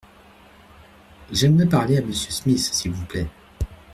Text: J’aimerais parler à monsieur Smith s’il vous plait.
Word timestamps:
J’aimerais 1.31 1.69
parler 1.69 1.99
à 1.99 2.01
monsieur 2.01 2.31
Smith 2.31 2.57
s’il 2.57 2.91
vous 2.91 3.05
plait. 3.05 3.29